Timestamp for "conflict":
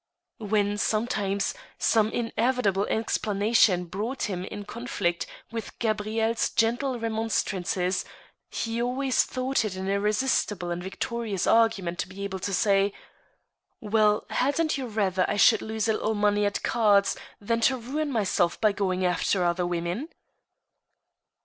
4.65-5.27